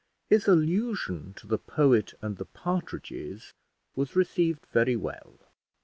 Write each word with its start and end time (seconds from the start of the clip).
His 0.31 0.47
allusion 0.47 1.33
to 1.35 1.45
the 1.45 1.59
poet 1.59 2.15
and 2.23 2.37
the 2.37 2.45
partridges 2.45 3.53
was 3.95 4.15
received 4.15 4.65
very 4.73 4.95
well. 4.95 5.37